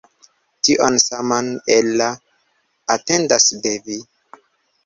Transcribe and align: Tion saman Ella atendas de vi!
Tion 0.67 0.97
saman 1.03 1.51
Ella 1.75 2.07
atendas 2.97 3.49
de 3.67 3.75
vi! 3.91 4.01